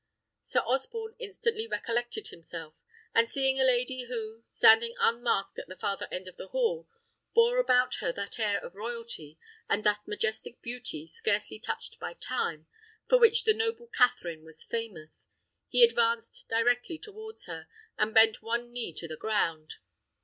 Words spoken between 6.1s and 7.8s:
end of the hall, bore